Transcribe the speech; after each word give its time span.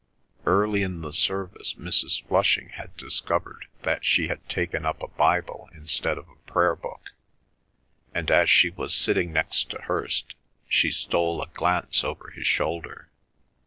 Early 0.47 0.81
in 0.81 1.01
the 1.01 1.13
service 1.13 1.75
Mrs. 1.75 2.25
Flushing 2.25 2.69
had 2.69 2.97
discovered 2.97 3.65
that 3.83 4.03
she 4.03 4.29
had 4.29 4.49
taken 4.49 4.83
up 4.83 4.99
a 5.03 5.07
Bible 5.09 5.69
instead 5.75 6.17
of 6.17 6.27
a 6.27 6.51
prayer 6.51 6.75
book, 6.75 7.11
and, 8.11 8.31
as 8.31 8.49
she 8.49 8.71
was 8.71 8.95
sitting 8.95 9.31
next 9.31 9.69
to 9.69 9.81
Hirst, 9.81 10.33
she 10.67 10.89
stole 10.89 11.39
a 11.39 11.47
glance 11.49 12.03
over 12.03 12.31
his 12.31 12.47
shoulder. 12.47 13.09